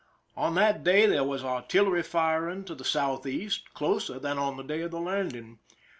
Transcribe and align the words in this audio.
On 0.35 0.55
that 0.55 0.83
day 0.83 1.05
there 1.05 1.23
was 1.23 1.43
artillery 1.45 2.01
firing 2.01 2.63
to 2.63 2.73
the 2.73 2.83
southeast, 2.83 3.71
closer 3.75 4.17
than 4.17 4.39
on 4.39 4.57
the 4.57 4.63
day 4.63 4.81
of 4.81 4.89
the 4.89 4.99
landing. 4.99 5.59